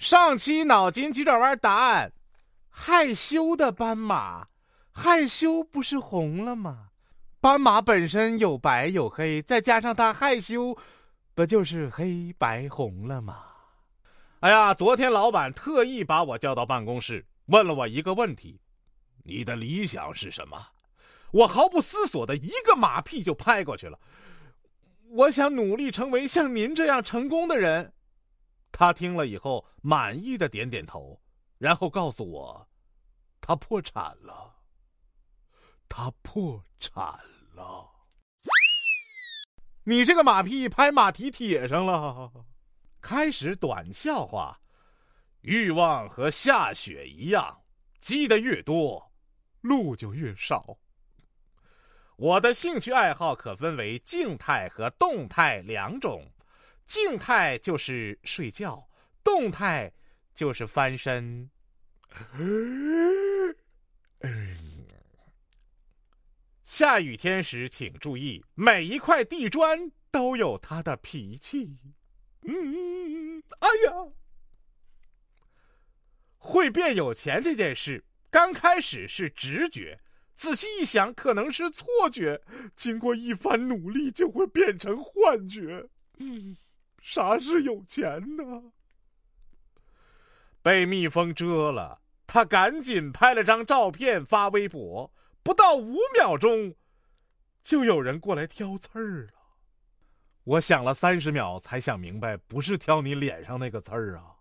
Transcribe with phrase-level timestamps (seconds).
[0.00, 2.10] 上期脑筋急转弯答案：
[2.70, 4.48] 害羞的斑马，
[4.90, 6.88] 害羞不是红了吗？
[7.38, 10.74] 斑马本身有白有黑，再加上它害羞，
[11.34, 13.44] 不就是黑白红了吗？
[14.40, 18.58] 哎呀，昨天老板特意把我叫到办公室，问了我一个问题：
[19.24, 20.68] 你的理想是什么？
[21.30, 23.98] 我毫不思索的一个马屁就拍过去了。
[25.10, 27.92] 我想努力成为像您这样成功的人。
[28.72, 31.20] 他听了以后，满意的点点头，
[31.58, 32.68] 然后告诉我，
[33.40, 34.56] 他破产了。
[35.88, 37.02] 他破产
[37.54, 37.90] 了。
[39.82, 42.30] 你这个马屁拍马蹄铁上了。
[43.00, 44.60] 开始短笑话，
[45.40, 47.62] 欲望和下雪一样，
[47.98, 49.10] 积的越多，
[49.62, 50.78] 路就越少。
[52.16, 56.30] 我的兴趣爱好可分为静态和动态两种。
[56.90, 58.84] 静态就是睡觉，
[59.22, 59.92] 动态
[60.34, 61.48] 就是翻身。
[66.64, 71.78] 下雨天时，请注意，每一块地砖都有它的脾气。
[72.42, 73.92] 嗯，哎呀，
[76.38, 80.00] 会变有钱这件事，刚开始是直觉，
[80.34, 82.42] 仔细一想，可能是错觉，
[82.74, 85.88] 经过一番努力，就会变成幻觉。
[86.18, 86.56] 嗯。
[87.00, 88.72] 啥是有钱呢？
[90.62, 96.74] 被蜜蜂蛰了，他赶紧拍了张照片发微博，不到五秒钟，
[97.64, 99.32] 就有人过来挑刺儿了。
[100.44, 104.36] 我想了三十秒，才想明白，不是挑你脸上那个刺儿啊。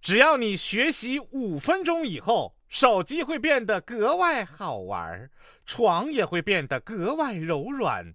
[0.00, 5.30] 只要你学习五分钟以后，手机会变得格外好玩，
[5.64, 8.14] 床也会变得格外柔软。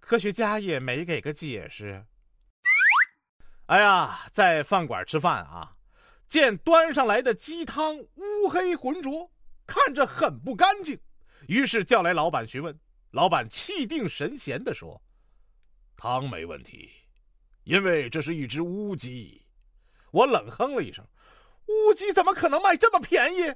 [0.00, 2.04] 科学家也没给个解释。
[3.66, 5.76] 哎呀，在饭馆吃饭啊，
[6.28, 9.30] 见端上来的鸡汤乌黑浑浊，
[9.66, 10.98] 看着很不干净，
[11.48, 12.78] 于是叫来老板询问。
[13.12, 15.02] 老板气定神闲的说
[15.96, 16.90] ：“汤没问题，
[17.64, 19.44] 因为这是一只乌鸡。”
[20.10, 21.06] 我冷哼了一声
[21.68, 23.54] ：“乌鸡怎么可能卖这么便宜？”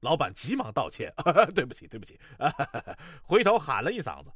[0.00, 1.12] 老板急忙道歉
[1.54, 2.18] ：“对不起，对不起。
[3.22, 4.32] ”回头喊了一嗓子。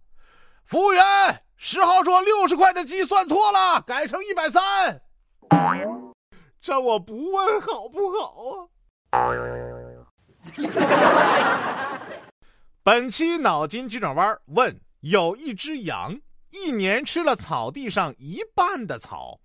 [0.67, 5.01] 服务员，十号桌六十块的鸡算错了，改成一百三。
[6.61, 8.69] 这我不问好不好
[9.11, 9.29] 啊？
[12.83, 16.21] 本期脑筋急转弯问：有一只羊，
[16.51, 19.41] 一年吃了草地上一半的草。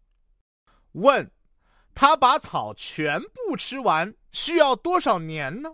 [0.94, 1.32] 问，
[1.94, 5.70] 他把草全部吃完需要多少年呢？